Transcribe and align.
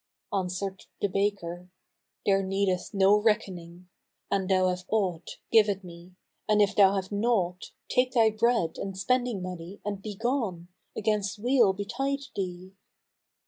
Answered 0.33 0.87
the 0.99 1.09
baker, 1.09 1.69
"There 2.25 2.41
needeth 2.41 2.89
no 2.91 3.17
reckoning. 3.21 3.87
An 4.31 4.47
thou 4.47 4.69
have 4.69 4.85
aught, 4.89 5.37
give 5.51 5.69
it 5.69 5.83
me: 5.83 6.15
and 6.49 6.59
if 6.59 6.75
thou 6.75 6.95
have 6.95 7.11
naught, 7.11 7.65
take 7.87 8.13
thy 8.13 8.31
bread 8.31 8.79
and 8.79 8.97
spending 8.97 9.43
money 9.43 9.79
and 9.85 10.01
begone, 10.01 10.69
against 10.97 11.37
weal 11.37 11.73
betide 11.73 12.21
thee." 12.35 12.73